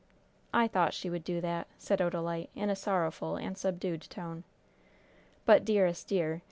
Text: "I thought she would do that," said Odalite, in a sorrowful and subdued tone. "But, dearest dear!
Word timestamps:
"I 0.51 0.67
thought 0.67 0.95
she 0.95 1.11
would 1.11 1.23
do 1.23 1.41
that," 1.41 1.67
said 1.77 1.99
Odalite, 2.01 2.49
in 2.55 2.71
a 2.71 2.75
sorrowful 2.75 3.35
and 3.35 3.55
subdued 3.55 4.01
tone. 4.09 4.43
"But, 5.45 5.63
dearest 5.63 6.07
dear! 6.07 6.39